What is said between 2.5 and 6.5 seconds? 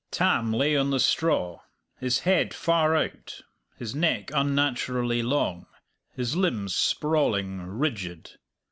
far out, his neck unnaturally long, his